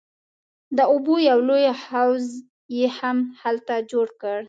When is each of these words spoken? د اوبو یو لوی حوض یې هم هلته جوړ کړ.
د 0.77 0.79
اوبو 0.91 1.15
یو 1.29 1.39
لوی 1.49 1.65
حوض 1.85 2.27
یې 2.77 2.87
هم 2.99 3.17
هلته 3.41 3.73
جوړ 3.91 4.07
کړ. 4.21 4.37